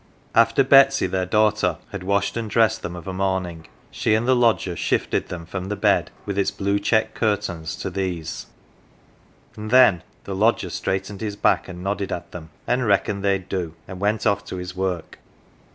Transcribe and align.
After 0.33 0.63
Betsy 0.63 1.05
their 1.05 1.27
daughter 1.27 1.77
had 1.91 2.01
washed 2.01 2.35
and 2.35 2.49
dressed 2.49 2.81
them 2.81 2.95
of 2.95 3.07
a 3.07 3.13
morning, 3.13 3.67
she 3.91 4.15
and 4.15 4.27
the 4.27 4.35
lodger 4.35 4.75
"shifted" 4.75 5.27
them 5.29 5.45
from 5.45 5.65
the 5.69 5.75
bed 5.75 6.09
with 6.25 6.39
its 6.39 6.49
blue 6.49 6.79
checked 6.79 7.13
curtains 7.13 7.75
to 7.75 7.91
these; 7.91 8.47
and 9.55 9.69
then 9.69 10.01
the 10.23 10.33
lodger 10.35 10.71
straightened 10.71 11.21
his 11.21 11.35
back 11.35 11.67
and 11.67 11.83
nodded 11.83 12.11
at 12.11 12.31
them, 12.31 12.49
and" 12.65 12.87
reckoned 12.87 13.23
they'd 13.23 13.47
do," 13.47 13.75
and 13.87 13.99
went 13.99 14.21
23 14.23 14.23
GAFFER'S 14.23 14.23
CHILD 14.23 14.37
off' 14.39 14.45
to 14.45 14.55
his 14.55 14.75
work. 14.75 15.19